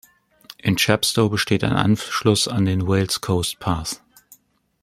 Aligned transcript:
In 0.57 0.77
Chepstow 0.77 1.29
besteht 1.29 1.63
ein 1.63 1.73
Anschluss 1.75 2.47
an 2.47 2.65
den 2.65 2.87
Wales 2.87 3.21
Coast 3.21 3.59
Path. 3.59 4.01